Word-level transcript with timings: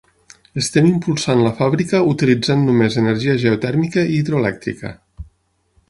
Estem 0.61 0.87
impulsant 0.91 1.43
la 1.47 1.51
fàbrica 1.59 1.99
utilitzant 2.13 2.65
només 2.71 2.99
energia 3.05 3.37
geotèrmica 3.45 4.07
i 4.15 4.19
hidroelèctrica. 4.21 4.97